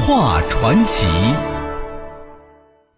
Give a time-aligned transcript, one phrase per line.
[0.00, 1.04] 画传奇。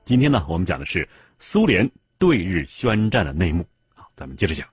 [0.04, 1.08] 今天呢，我们讲的是
[1.40, 3.66] 苏联对日宣战的内幕。
[3.94, 4.66] 好，咱们接着讲。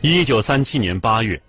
[0.00, 1.40] 一九三七年八月，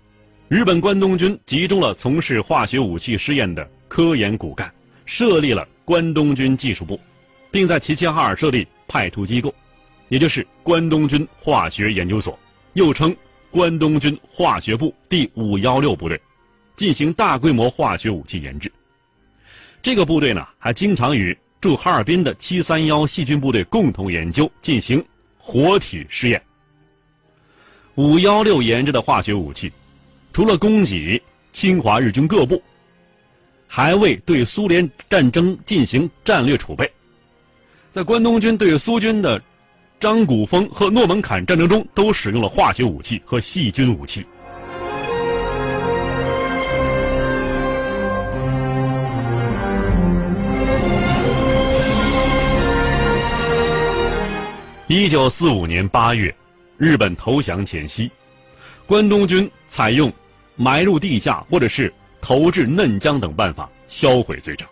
[0.48, 4.72] 日本关东军集中了从事化学武器试验的科研骨干，
[5.04, 6.98] 设立了关东军技术部，
[7.50, 9.54] 并在齐齐哈尔设立派出机构，
[10.10, 12.38] 也就是关东军化学研究所，
[12.74, 13.16] 又称
[13.50, 16.20] 关东军化学部第五幺六部队，
[16.76, 18.70] 进行大规模化学武器研制。
[19.80, 25.02] 这个部队呢，还经常与驻哈尔滨的七三幺细菌部队共同研究，进行
[25.38, 26.42] 活体试验。
[27.94, 29.72] 五幺六研制的化学武器，
[30.32, 32.60] 除了供给侵华日军各部，
[33.68, 36.90] 还为对苏联战争进行战略储备。
[37.92, 39.42] 在关东军对苏军的
[40.00, 44.24] 张古峰和诺门坎战争中，都使用了化学武器和细菌武器。
[54.88, 56.34] 一九四五年八月。
[56.78, 58.10] 日本投降前夕，
[58.86, 60.10] 关东军采用
[60.56, 61.92] 埋入地下或者是
[62.22, 64.66] 投掷嫩浆等办法销毁罪证。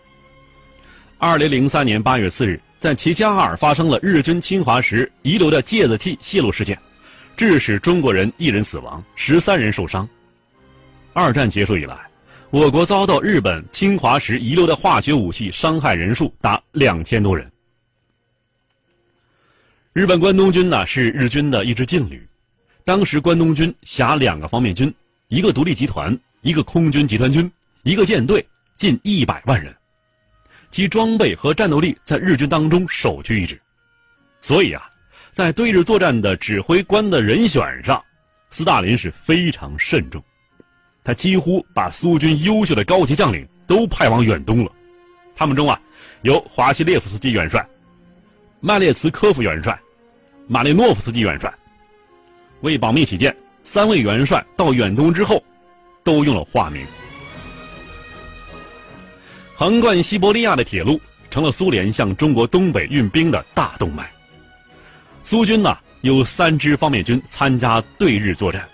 [1.19, 6.79] 二零零三年八月四日，在齐齐哈尔发生了日军侵华时遗留的芥子气泄露事件，
[7.35, 10.07] 致使中国人一人死亡，十三人受伤。
[11.11, 11.97] 二战结束以来，
[12.49, 17.51] 我国遭到日本侵华时遗留的化学武器伤害人数达两千多人。
[19.91, 22.25] 日本关东军呢是日军的一支劲旅，
[22.85, 24.93] 当时关东军辖两个方面军，
[25.27, 27.51] 一个独立集团，一个空军集团军，
[27.83, 29.75] 一个舰队，近一百万人，
[30.71, 33.59] 其装备和战斗力在日军当中首屈一指。
[34.41, 34.89] 所以啊，
[35.31, 38.03] 在对日作战的指挥官的人选上，
[38.51, 40.23] 斯大林是非常慎重，
[41.03, 44.71] 他几乎把苏军优秀的高级将领都派往远东了，
[45.35, 45.79] 他们中啊，
[46.21, 47.67] 有华西列夫斯基元帅、
[48.59, 49.79] 曼列茨科夫元帅。
[50.51, 51.53] 马列诺夫斯基元帅
[52.61, 55.43] 为保密起见，三位元帅到远东之后，
[56.03, 56.83] 都用了化名。
[59.59, 64.09] 横贯西伯利亚的铁路成了苏联向中国东北运兵的大动脉。
[65.25, 68.65] 苏军呢有三支方面军参加对日作战：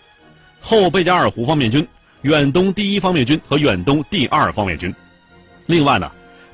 [0.62, 1.88] 后贝加尔湖方面军、
[2.22, 4.94] 远东第一方面军和远东第二方面军。
[5.66, 6.12] 另外呢，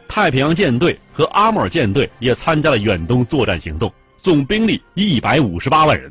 [0.07, 3.93] 太平洋舰队和阿穆尔舰队也参加了远东作战行动。
[4.21, 6.09] 总兵力一百五十八万人，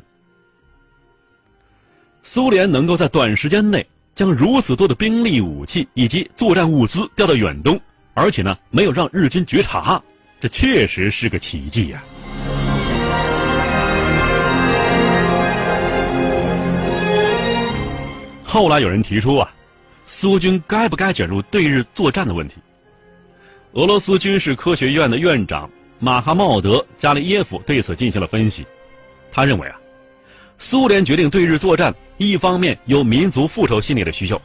[2.21, 3.83] 苏联能够在短时间内
[4.13, 7.81] 将如此多的兵力、武器以及作战物资调到远东，
[8.13, 10.01] 而且呢没有让日军觉察，
[10.39, 12.03] 这确实是个奇迹呀。
[18.43, 19.49] 后来有人提出啊，
[20.05, 22.55] 苏军该不该卷入对日作战的问题？
[23.73, 25.69] 俄罗斯军事科学院的院长。
[26.03, 28.65] 马哈茂德·加利耶夫对此进行了分析，
[29.31, 29.79] 他认为啊，
[30.57, 34.41] 苏联决定对日作战，一方面有民族复仇心理的需求，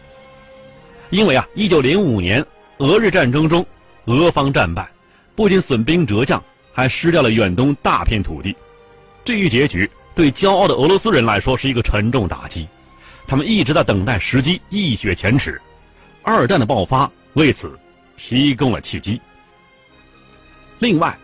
[1.09, 2.45] 因为啊，一九零五年
[2.79, 3.65] 俄日战争中，
[4.05, 4.89] 俄方战败，
[5.35, 6.43] 不仅损兵折将，
[6.73, 8.55] 还失掉了远东大片土地，
[9.25, 12.69] 这一结局对骄傲的俄罗斯人来说是一个沉重打击，
[13.27, 15.61] 他们一直在等待时机，一雪前耻，
[16.23, 17.79] 二战的爆发为此
[18.17, 19.21] 提供了契机。
[20.79, 21.17] 另外。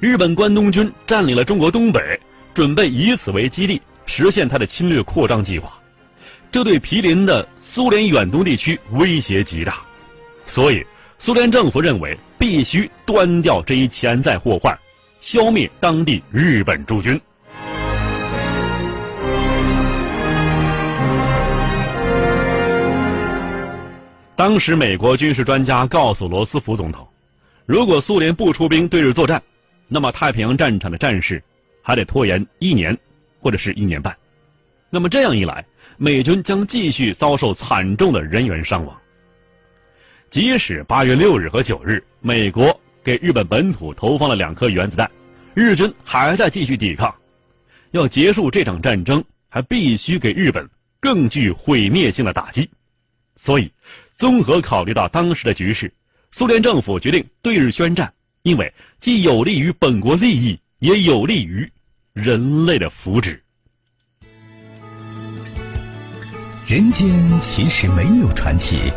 [0.00, 2.18] 日本关东军占领了中国东北，
[2.52, 5.72] 准备以此为基地实现他的侵略扩张计划，
[6.50, 9.80] 这对毗邻的苏联远东地区威胁极大，
[10.52, 10.84] 所以
[11.18, 14.78] 苏联政府认为必须端掉这一潜在祸患，
[15.18, 17.18] 消灭当地日本驻军。
[24.36, 27.08] 当时美国军事专家告诉罗斯福总统，
[27.64, 29.42] 如果苏联不出兵对日作战，
[29.88, 31.42] 那么太平洋战场的战事
[31.82, 32.94] 还得拖延一年
[33.40, 34.14] 或者是一年半，
[34.90, 35.64] 那么这样一来，
[35.96, 38.94] 美军将继续遭受惨重的人员伤亡。
[40.32, 45.10] 即使八月六日和九日，美国给日本本土投放了两颗原子弹，
[45.52, 47.14] 日军还在继续抵抗。
[47.90, 50.70] 要结束这场战争，还必须给日本
[51.00, 52.70] 更具毁灭性的打击。
[53.36, 53.70] 所以，
[54.16, 55.92] 综合考虑到当时的局势，
[56.30, 61.70] 苏联政府决定对日宣战，因为既有利于本国利益，也有利于
[62.14, 63.38] 人类的福祉。
[66.66, 68.90] 人间其实没有传奇，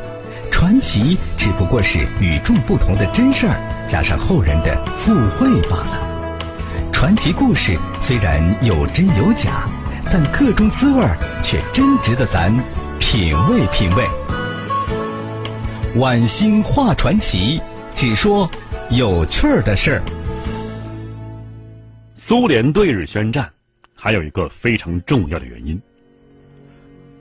[0.65, 3.55] 传奇只不过是与众不同的真事儿
[3.87, 6.89] 加上后人的附会罢了。
[6.91, 9.69] 传奇故事虽然有真有假，
[10.05, 11.05] 但各中滋味
[11.43, 12.51] 却真值得咱
[12.99, 14.07] 品味品味。
[15.97, 17.61] 晚星画传奇，
[17.95, 18.49] 只说
[18.89, 20.01] 有趣儿的事儿。
[22.15, 23.47] 苏联对日宣战，
[23.93, 25.79] 还有一个非常重要的原因。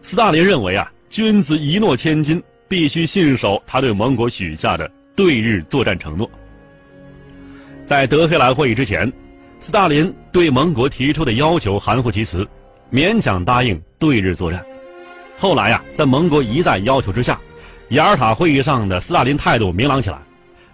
[0.02, 6.30] 斯大林认为啊，君子一诺千金，必须信守他对盟国许下的对日作战承诺。
[7.86, 9.12] 在德黑兰会议之前，
[9.60, 12.46] 斯大林对盟国提出的要求含糊其辞，
[12.90, 14.64] 勉强答应对日作战。
[15.38, 17.38] 后来呀，在盟国一再要求之下，
[17.90, 20.18] 雅尔塔会议上的斯大林态度明朗起来，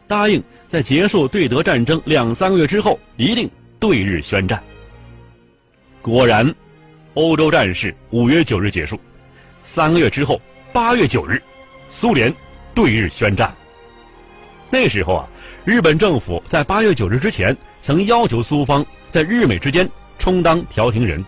[0.07, 4.63] 答应在结束对德战争两三个月之后，一定对日宣战。
[6.01, 6.55] 果然，
[7.15, 8.99] 欧洲战事五月九日结束。
[9.61, 10.41] 三个月之后，
[10.73, 11.43] 八月九日，
[11.91, 12.33] 苏联
[12.75, 13.53] 对日宣战。
[14.71, 15.29] 那时候啊，
[15.65, 19.89] 日本政府在八月九日之前曾要求苏方在日美之间
[20.19, 21.25] 充当调停人，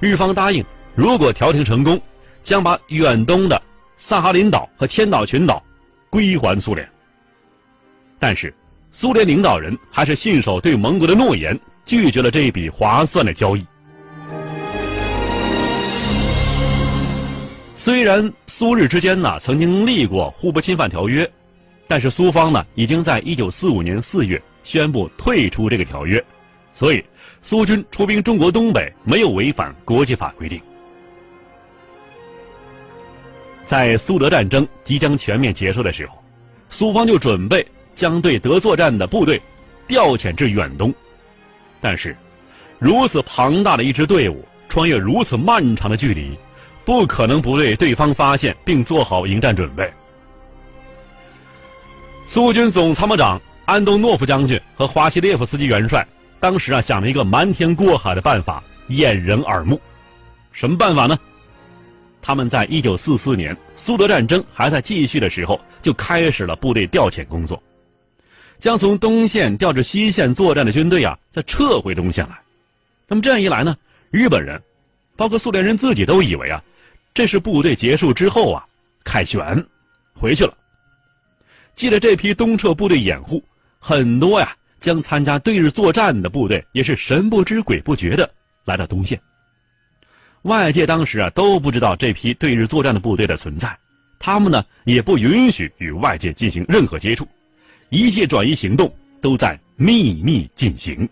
[0.00, 0.64] 日方答应，
[0.94, 2.00] 如果调停成功，
[2.42, 3.60] 将把远东的
[3.98, 5.62] 萨哈林岛和千岛群岛
[6.08, 6.88] 归还苏联。
[8.18, 8.52] 但是，
[8.90, 13.66] 苏联领导人还是信守对盟国的诺言，拒绝了这一笔划算的交易。
[17.88, 21.26] 虽然苏日之间呢曾经立过互不侵犯条约，
[21.86, 26.22] 但是苏方呢已经在一九四五年四月宣布退出这个条约，
[26.74, 27.02] 所以
[27.40, 30.60] 苏军出兵中国东北没有违反国际法规定。
[33.64, 36.22] 在苏德战争即将全面结束的时候，
[36.68, 39.40] 苏方就准备将对德作战的部队
[39.86, 40.92] 调遣至远东，
[41.80, 42.14] 但是
[42.78, 46.36] 如此庞大的一支队伍穿越如此漫长的距离。
[46.88, 49.92] 不可能不被对方发现并做好迎战准备。
[52.26, 56.08] 苏军总参谋长安东诺夫将军和华西列夫斯基元帅
[56.40, 59.78] 当时啊想了一个瞒天过海的办法，掩人耳目。
[60.50, 61.18] 什么办法呢？
[62.22, 67.62] 他们在一九四四年苏德战争还在继续的时候，就开始了部队调遣工作，
[68.60, 72.38] 将从东线调至西线作战的军队啊再撤回东线来。
[73.06, 73.76] 那么这样一来呢，
[74.10, 74.62] 日本人，
[75.18, 76.64] 包括苏联人自己都以为啊。
[77.18, 78.64] 这是部队结束之后啊，
[79.02, 79.66] 凯旋
[80.14, 80.56] 回去了。
[81.74, 83.42] 借着这批东撤部队掩护，
[83.80, 88.30] 很多呀将参加对日作战的部队也是神不知鬼不觉的
[88.66, 89.20] 来到东线。
[90.42, 93.76] 外界当时啊都不知道这批对日作战的部队的存在，
[94.20, 97.26] 他们呢也不允许与外界进行任何接触，
[97.88, 101.08] 一切转移行动都在秘密进行。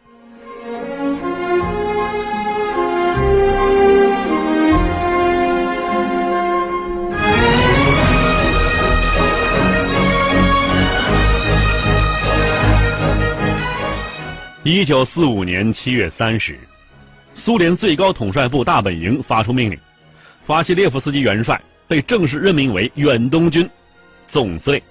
[14.69, 16.59] 一九四五年七月三十日，
[17.37, 19.79] 苏联最高统帅部大本营发出命令，
[20.45, 23.71] 法西列夫斯基元帅被正式任命为远东军
[24.27, 24.83] 总司令。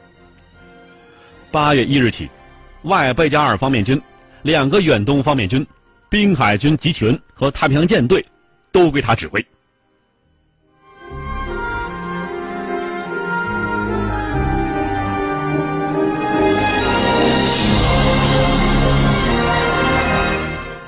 [1.51, 2.29] 八月一日起，
[2.83, 4.01] 外贝加尔方面军、
[4.43, 5.67] 两个远东方面军、
[6.09, 8.25] 滨海军集群和太平洋舰队
[8.71, 9.45] 都归他指挥。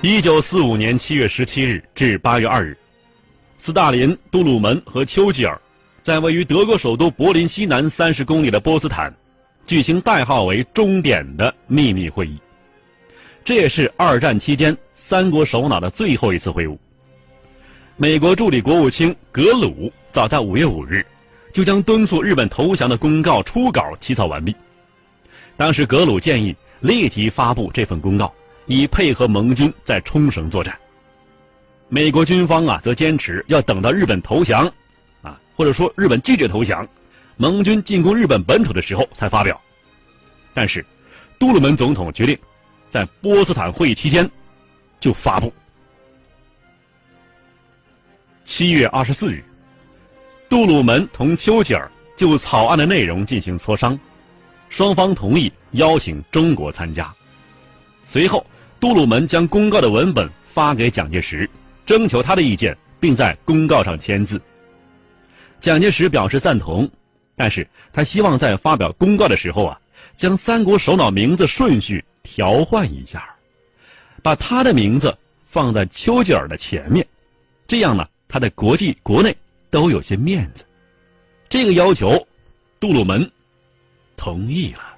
[0.09, 2.77] 一九四五年七月十七日至八月二日，
[3.57, 5.61] 斯大林、杜鲁门和丘吉尔
[6.01, 9.13] 在位于德国首都柏林西南三十公里的波茨坦
[9.65, 12.39] 举行代号为“终点”的秘密会议。
[13.43, 16.77] 这也是二战期间三国首脑的最后一次会晤。
[17.97, 21.05] 美国助理国务卿格鲁早在五月五日
[21.51, 24.55] 就将敦促日本投降的公告初稿起草完毕。
[25.57, 28.33] 当时格鲁建议立即发布这份公告。
[28.67, 30.77] 以配合盟军在冲绳作战。
[31.89, 34.67] 美国军方啊，则坚持要等到日本投降，
[35.21, 36.85] 啊，或者说日本拒绝投降，
[37.37, 39.59] 盟军进攻日本本土的时候才发表。
[40.53, 40.85] 但是，
[41.39, 42.37] 杜鲁门总统决定
[42.89, 44.29] 在波茨坦会议期间
[44.99, 45.53] 就发布。
[48.43, 49.41] 七月二十四日，
[50.49, 53.97] 杜鲁门同丘吉尔就草案的内容进行磋商，
[54.67, 57.15] 双方同意邀请中国参加。
[58.03, 58.45] 随后。
[58.79, 61.49] 杜鲁门将公告的文本发给蒋介石，
[61.85, 64.41] 征求他的意见，并在公告上签字。
[65.59, 66.89] 蒋介石表示赞同，
[67.35, 69.79] 但是他希望在发表公告的时候啊，
[70.15, 73.35] 将三国首脑名字顺序调换一下，
[74.21, 75.17] 把他的名字
[75.47, 77.07] 放在丘吉尔的前面，
[77.67, 79.35] 这样呢，他在国际国内
[79.71, 80.63] 都有些面子。
[81.49, 82.27] 这个要求，
[82.79, 83.31] 杜鲁门
[84.15, 84.96] 同意了。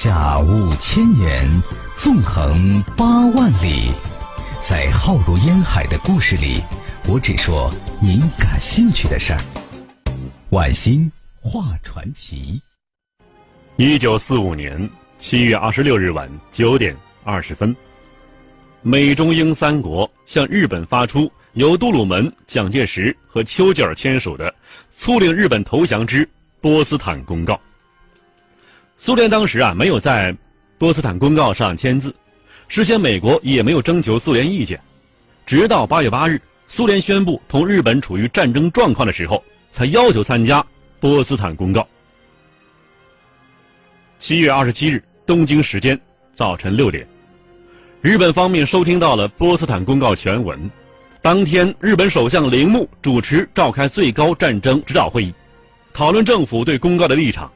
[0.00, 1.60] 下五千年，
[1.96, 3.92] 纵横八万里，
[4.70, 6.62] 在浩如烟海的故事里，
[7.08, 9.40] 我只说您感兴趣的事儿。
[10.50, 12.62] 晚星画传奇。
[13.74, 14.88] 一九四五年
[15.18, 17.74] 七月二十六日晚九点二十分。
[18.82, 24.54] 美中英三国向日本发出由杜鲁门、蒋介石和丘吉尔签署的
[24.92, 27.60] 促令日本投降之波茨坦公告。
[29.00, 30.36] 苏联当时啊没有在
[30.76, 32.12] 波茨坦公告上签字，
[32.66, 34.80] 事先美国也没有征求苏联意见，
[35.46, 40.64] 直到八月八日，苏联宣布同日本处于战争状况的时候，才要求参加
[40.98, 41.86] 波茨坦公告。
[44.18, 45.98] 七月二十七日，东京时间
[46.34, 47.06] 早晨六点。
[48.00, 50.68] 日本方面收听到了波茨坦公告全文。
[51.22, 55.32] 当天，日本首相铃木主持召开最高战争指导会议，
[55.92, 57.50] 讨论政府对公告的立场。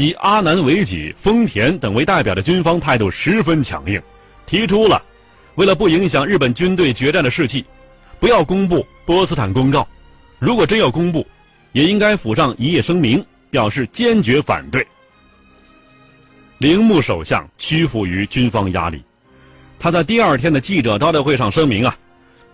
[0.00, 4.00] 以阿南维几、丰田等为代表的军方态度十分强硬，
[4.46, 5.02] 提出了
[5.56, 7.66] 为了不影响日本军队决战的士气，
[8.18, 9.86] 不要公布波茨坦公告。
[10.38, 11.26] 如果真要公布，
[11.72, 14.86] 也应该附上一页声明，表示坚决反对。
[16.60, 19.04] 铃木首相屈服于军方压力。
[19.78, 21.94] 他在第二天的记者招待会上声明啊，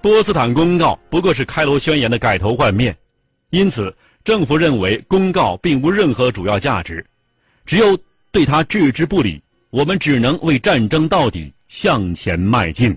[0.02, 2.96] 波茨坦公告不过是开罗宣言的改头换面，
[3.50, 7.06] 因此政府认为公告并无任何主要价值，
[7.66, 7.98] 只有
[8.30, 12.96] 对他置之不理，我们只能为战争到底向前迈进。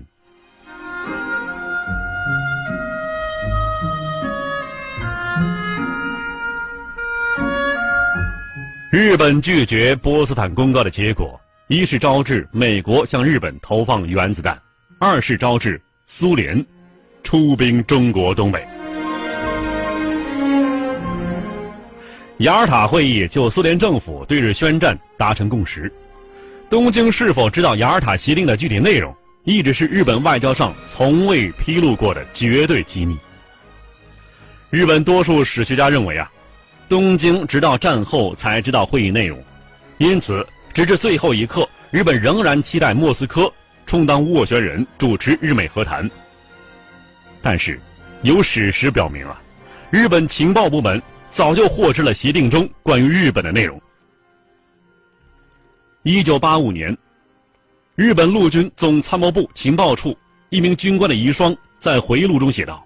[8.92, 11.40] 日本拒绝波茨坦公告的结果。
[11.68, 14.60] 一是招致美国向日本投放原子弹，
[14.98, 16.66] 二是招致苏联
[17.22, 18.66] 出兵中国东北。
[22.40, 25.92] 雅尔塔会议就苏联政府对日宣战达成共识。
[26.70, 33.18] 东京是否知道雅尔塔协定的具体内容，一直是日本外交上从未披露过的绝对机密。
[34.70, 36.30] 日本多数史学家认为啊，
[36.88, 39.38] 东京直到战后才知道会议内容，
[39.98, 40.46] 因此。
[40.72, 43.52] 直至最后一刻，日本仍然期待莫斯科
[43.86, 46.08] 充当斡旋人，主持日美和谈。
[47.42, 47.78] 但是，
[48.22, 49.42] 有史实表明啊，
[49.90, 53.80] 日本情报部门早就获知了协定中关于日本的内容。
[56.02, 56.96] 一九八五年，
[57.94, 60.16] 日本陆军总参谋部情报处
[60.48, 62.84] 一名军官的遗孀在回忆录中写道：“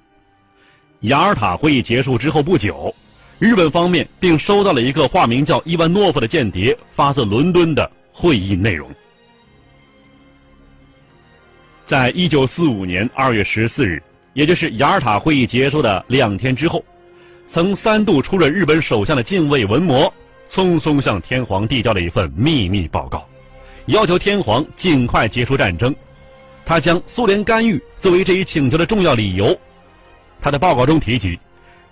[1.02, 2.94] 雅尔塔会议结束之后不久。”
[3.40, 8.88] 日本方面并收到了一个化名叫伊万诺夫的间谍发自伦敦的会议内容。
[11.84, 16.82] 在一九四五年二月十四日，也就是雅尔塔会议结束的两天之后，
[17.54, 20.12] 曾三度出任日本首相的近卫文磨
[20.50, 23.24] 匆匆向天皇递交了一份秘密报告，
[23.86, 25.94] 要求天皇尽快结束战争。
[26.66, 29.56] 他将苏联干预作为这一请求的重要理由。
[30.40, 31.38] 他的报告中提及。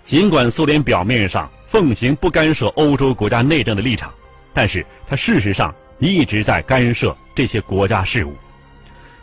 [0.03, 4.11] 尽管苏联表面上奉行不干涉欧洲国家内政的立场，
[4.53, 8.35] 但是他事实上一直在干涉这些国家事务。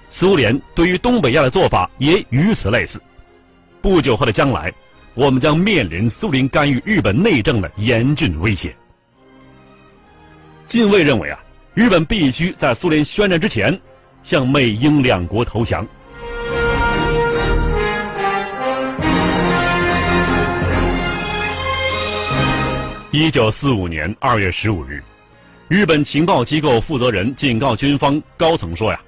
[0.09, 2.99] 苏联对于东北亚的做法也与此类似。
[3.83, 4.73] 不久后的将来，
[5.21, 8.75] 我们将面临苏联干预日本内政的严峻威胁。
[10.67, 11.39] 近卫认为啊，
[11.75, 13.79] 日本必须在苏联宣战之前
[14.23, 15.87] 向美英两国投降。
[23.11, 25.03] 一九四五年二月十五日，
[25.69, 28.99] 日本情报机构负责人警告军方高层说：“呀，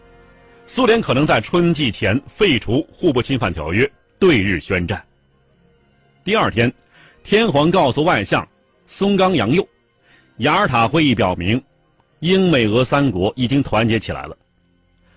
[0.66, 5.02] 苏联可能在春季前废除互不侵犯条约，对日宣战。”
[6.24, 6.72] 第二天，
[7.24, 8.46] 天皇告诉外相
[8.86, 9.68] 松冈洋右，
[10.36, 11.60] 雅尔塔会议表明，
[12.20, 14.36] 英美俄三国已经团结起来了。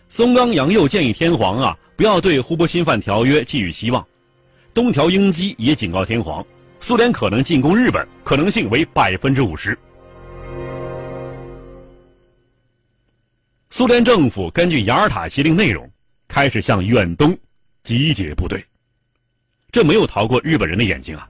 [0.10, 4.04] 松冈洋右建议天皇啊，不要对互不侵犯条约寄予希望。
[4.74, 6.44] 东条英机也警告天皇。
[6.82, 9.78] 苏联可能进攻日本，可能性为百分之五十。
[13.70, 15.88] 苏联政府根据雅尔塔协定内容，
[16.28, 17.38] 开始向远东
[17.84, 18.64] 集结部队，
[19.76, 21.28] 这没有逃过日本人的眼睛啊！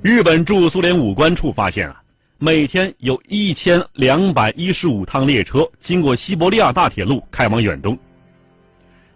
[0.00, 2.00] 日本驻苏联武官处发现啊，
[2.38, 7.98] 每天有一千两百一十五趟列车经过西伯利亚大铁路开往远东。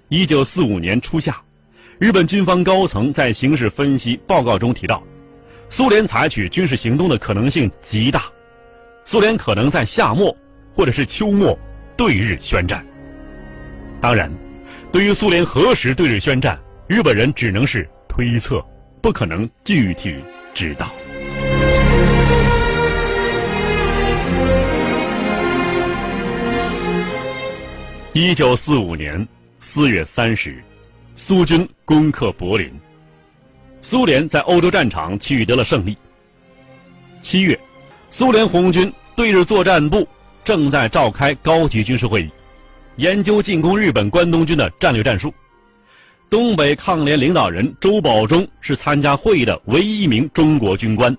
[0.09, 1.41] 一九四五年初夏，
[2.01, 5.01] 日本军方高层在形势分析报告中提到，
[5.69, 8.25] 苏联采取军事行动的可能性极大，
[9.05, 10.37] 苏联可能在夏末
[10.75, 11.57] 或者是秋末
[11.97, 12.85] 对日宣战。
[14.01, 14.29] 当然，
[14.91, 17.89] 对于苏联何时对日宣战，日本人只能是
[18.21, 18.63] 推测，
[19.01, 20.15] 不可能具体
[20.53, 20.91] 知道。
[28.13, 29.27] 一九四五年
[29.59, 30.63] 四月三十日，
[31.17, 32.71] 苏军攻克柏林，
[33.81, 35.97] 苏联在欧洲战场取得了胜利。
[37.23, 37.59] 七月，
[38.11, 40.07] 苏联红军对日作战部
[40.45, 42.31] 正在召开高级军事会议，
[42.97, 45.33] 研究进攻日本关东军的战略战术。
[46.31, 51.15] 东北抗联领导人周保中是参加会议的唯一一名中国军官。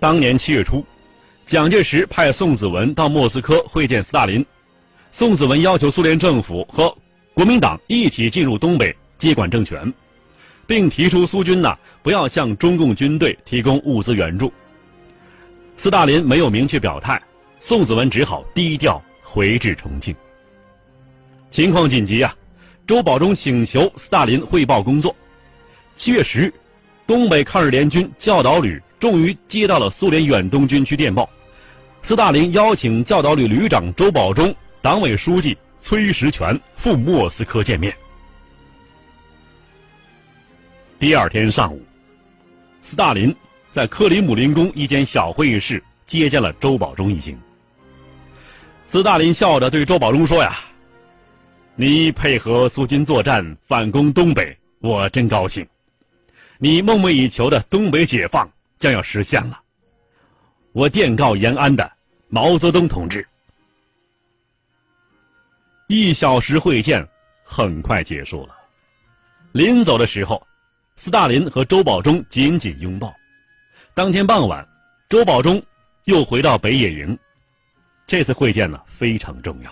[0.00, 0.84] 当年七月初。
[1.46, 4.44] 蒋介石派宋子文到莫斯科会见斯大林，
[5.10, 6.96] 宋子文要求苏联政府和
[7.34, 9.92] 国民党一起进入东北接管政权，
[10.64, 14.52] 并提出苏军呢不要向中共军队提供物资援助。
[15.76, 17.20] 斯大林没有明确表态，
[17.58, 20.14] 宋子文只好低调回至重庆。
[21.50, 22.34] 情况紧急啊！
[22.86, 25.14] 周保中请求斯大林汇报工作。
[25.94, 26.54] 七月十日，
[27.06, 31.30] 东北抗日联军教导旅终于接到了苏联远东军区电报。
[32.02, 37.94] 斯大林邀请教导旅旅长周保中、党委书记崔石泉赴莫斯科见面。
[40.98, 41.80] 第二天上午，
[42.82, 43.34] 斯大林
[43.72, 47.38] 在克里姆林宫一间小会议室接见了周保中一行。
[48.90, 50.58] 斯大林笑着对周保中说：“呀，
[51.76, 55.64] 你配合苏军作战反攻东北，我真高兴。
[56.58, 59.60] 你梦寐以求的东北解放将要实现了。”
[60.74, 61.88] 我电告延安的
[62.28, 63.24] 毛泽东同志。
[65.86, 67.06] 一小时会见
[67.44, 68.56] 很快结束了。
[69.52, 70.44] 临走的时候，
[70.96, 73.14] 斯大林和周保中紧紧拥抱。
[73.94, 74.66] 当天傍晚，
[75.08, 75.62] 周保中
[76.06, 77.16] 又回到北野营。
[78.10, 79.70] 这次会见呢非常重要。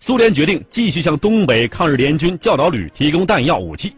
[0.00, 3.94] 苏联决定继续向东北抗日联军教导旅提供弹药武器。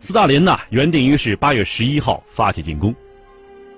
[0.00, 2.94] 斯大林呢原定于是八月十一号发起进攻。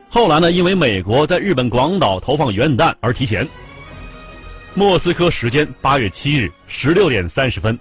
[0.09, 0.53] 后来呢？
[0.53, 3.49] 因为美国在日本广岛投放原子弹而提前。
[4.75, 7.77] 莫斯科时间八月七日十六点三十分，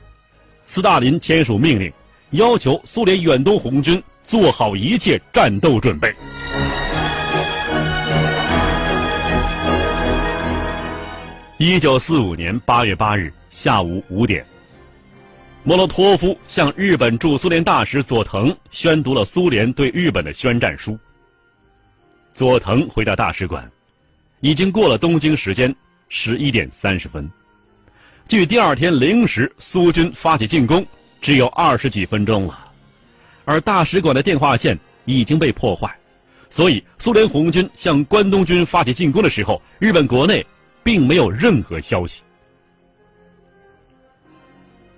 [0.66, 1.94] 斯大林签署命令，
[2.32, 6.16] 要求苏联远东红军做好一切战斗准备。
[11.64, 14.44] 一九四五年八月八日下午五点，
[15.64, 20.98] 莫洛托夫向日本驻苏联大使佐藤宣读了苏联对日本的宣战书。
[22.34, 23.72] 佐藤回到大使馆，
[24.40, 25.76] 已经过了东京时间
[26.10, 27.30] 十一点三十分。
[28.28, 30.84] 距第二天零时苏军发起进攻
[31.22, 32.72] 只有二十几分钟了，
[33.46, 35.96] 而大使馆的电话线已经被破坏，
[36.50, 40.44] 所以苏联红军向关东军发起进攻的时候，日本国内
[40.84, 42.24] 并没有任何消息。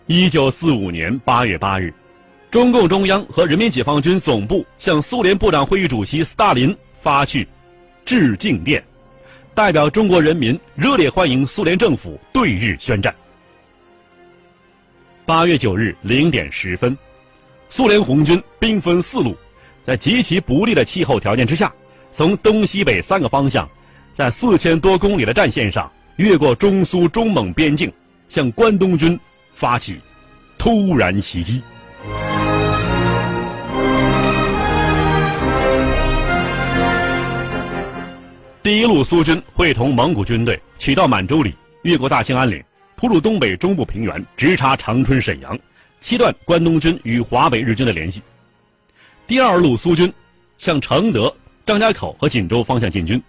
[0.06, 1.94] 一九四五年八月八日，
[2.52, 6.76] 中共中央和人民解放军总部向苏联部长会议主席斯大林。
[7.02, 7.46] 发去
[8.06, 8.82] 致敬电，
[9.54, 13.14] 代表中国人民热烈欢迎苏联政府对日宣战。
[15.26, 16.98] 八月九日零点十分，
[17.70, 19.36] 苏联红军兵分四路，
[19.84, 21.74] 在极其不利的气候条件之下，
[22.10, 23.70] 从东西北三个方向，
[24.14, 27.92] 在四千多公里的战线上，越过中苏中蒙边境，
[28.30, 29.20] 向关东军
[29.56, 30.00] 发起
[30.56, 31.64] 突然袭击。
[38.62, 42.64] 第一路苏军会同蒙古军队取道满洲里，越过大兴安岭，
[42.96, 45.58] 突入东北中部平原，直插长春、沈阳，
[46.02, 48.22] 切断关东军与华北日军的联系。
[49.26, 50.14] 第二路苏军
[50.60, 53.22] 向承德、张家口和锦州方向进军。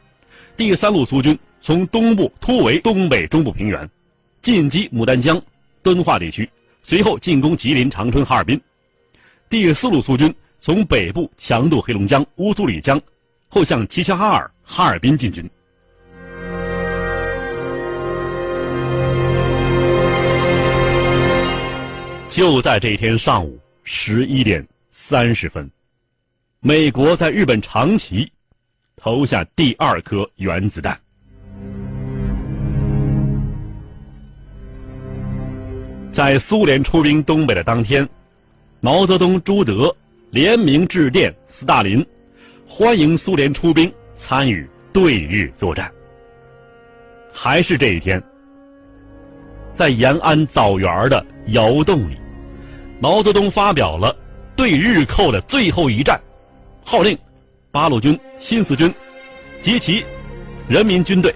[0.56, 3.90] 第三路苏军从东部突围东北中部平原，
[4.40, 5.42] 进击牡丹江、
[5.82, 6.48] 敦化地区，
[6.84, 8.60] 随后进攻吉林、长春、哈尔滨。
[9.50, 13.00] 第四路苏军从北部强渡黑龙江、乌苏里江，
[13.48, 14.48] 后向齐齐哈尔。
[14.62, 15.50] 哈尔滨进军。
[22.30, 25.68] 就在这一天上午十一点三十分，
[26.60, 28.30] 美国在日本长崎
[28.96, 30.98] 投下第二颗原子弹。
[36.12, 38.08] 在苏联出兵东北的当天，
[38.80, 39.94] 毛泽东、朱德
[40.30, 42.06] 联名致电斯大林，
[42.68, 45.90] 欢迎苏联出兵参与对日作战。
[47.32, 48.22] 还是这一天，
[49.74, 52.16] 在延安枣园的窑洞里，
[53.00, 54.14] 毛泽东发表了
[54.54, 56.20] 对日寇的最后一战，
[56.84, 57.18] 号令
[57.74, 58.94] 八路军、新四军
[59.60, 60.04] 及其
[60.68, 61.34] 人民军队，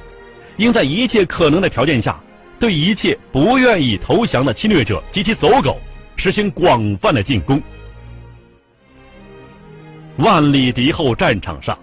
[0.57, 2.16] 应在一切可能的条件下，
[2.61, 5.77] 对一切不愿意投降的侵略者及其走狗
[6.14, 7.61] 实行广泛的进攻。
[10.18, 11.77] 万里敌后战场上，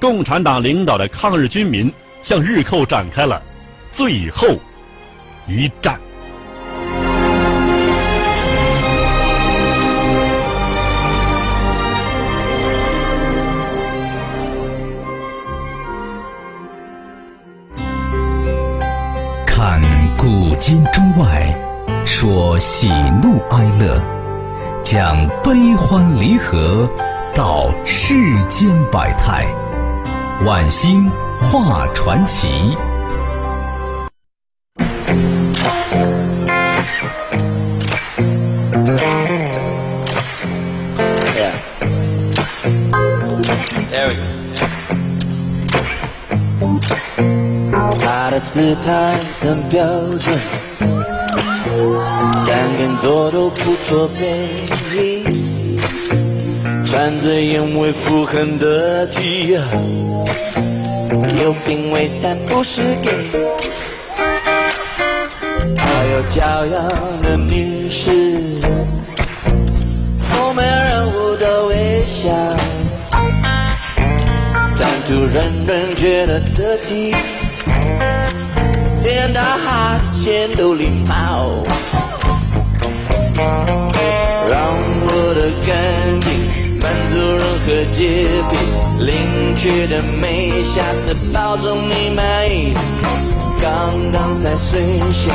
[0.00, 1.88] 共产党领导的抗日军民。
[2.24, 3.42] 向日寇展开了
[3.92, 4.56] 最后
[5.46, 6.00] 一战。
[20.66, 21.54] 今中外，
[22.06, 22.88] 说喜
[23.22, 24.00] 怒哀乐，
[24.82, 26.88] 讲悲欢离合，
[27.34, 28.14] 道世
[28.48, 29.46] 间百态，
[30.46, 31.10] 晚星。
[31.52, 32.74] 画传奇。
[48.54, 49.84] 姿态很标
[50.20, 50.38] 准，
[52.46, 55.24] 站跟坐都不错配，
[56.86, 59.58] 穿着燕尾服很得体。
[61.42, 63.28] 有品味但不是 gay，
[65.76, 68.60] 还有教养的女士，
[70.30, 70.94] 丰满人。
[71.08, 72.30] 物的微笑，
[74.76, 77.12] 谈吐人人觉得得体，
[79.02, 81.62] 连打哈欠都礼貌，
[84.48, 84.74] 让
[85.06, 86.26] 我的干净
[86.80, 88.52] 满足任何洁癖。
[89.00, 92.72] 领取的美，下次保证你满意。
[93.60, 95.32] 刚刚才睡醒，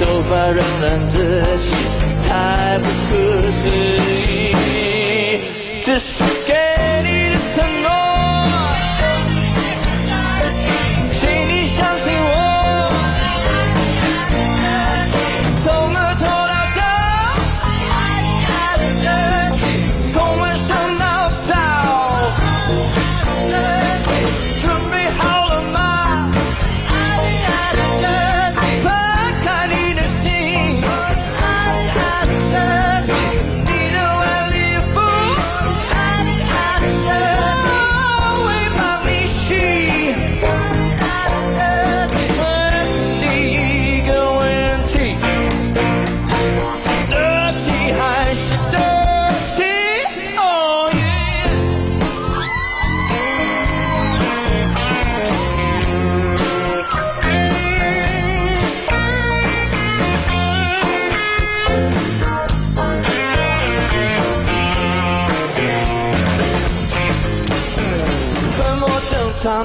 [0.00, 1.76] 头发仍然自信，
[2.26, 3.12] 太不可
[3.60, 4.50] 思议。
[5.84, 5.98] 这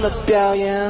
[0.10, 0.90] 的表演，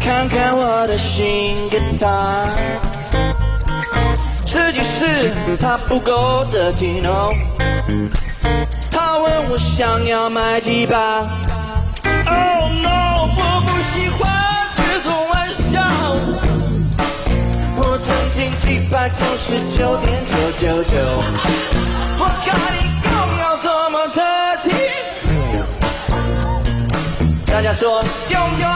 [0.00, 2.46] 看看我的新吉他，
[4.46, 7.34] 设计师他不够的 Tino，
[8.90, 11.18] 他问我想要买几把
[12.24, 14.32] ，Oh no，我不喜欢
[14.74, 15.82] 这种玩笑，
[17.76, 20.96] 我曾经击败九十九点九九九，
[22.18, 22.93] 我看你
[27.64, 28.68] 家说永远？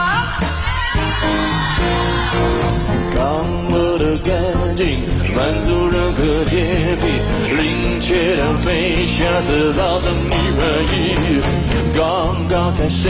[3.13, 5.01] 刚我的干净，
[5.35, 7.21] 满足任何洁癖，
[7.53, 11.13] 灵雀的飞，下次保证你满意。
[11.95, 13.07] 刚刚才睡。